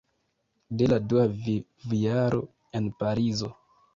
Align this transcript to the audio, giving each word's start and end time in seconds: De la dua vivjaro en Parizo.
De 0.79 0.87
la 0.93 0.97
dua 1.11 1.25
vivjaro 1.33 2.41
en 2.79 2.91
Parizo. 3.03 3.51